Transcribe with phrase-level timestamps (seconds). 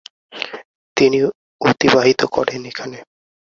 [0.97, 1.19] তিনি
[1.61, 2.97] অতিবাহিত করেন এখানে।